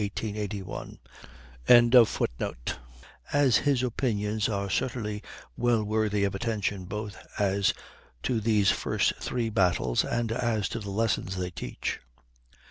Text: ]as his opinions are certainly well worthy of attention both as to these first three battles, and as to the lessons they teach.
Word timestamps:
]as 0.01 0.09
his 3.57 3.83
opinions 3.83 4.49
are 4.49 4.67
certainly 4.67 5.21
well 5.55 5.83
worthy 5.83 6.23
of 6.23 6.33
attention 6.33 6.85
both 6.85 7.15
as 7.37 7.71
to 8.23 8.39
these 8.41 8.71
first 8.71 9.13
three 9.19 9.51
battles, 9.51 10.03
and 10.03 10.31
as 10.31 10.67
to 10.67 10.79
the 10.79 10.89
lessons 10.89 11.35
they 11.37 11.51
teach. 11.51 11.99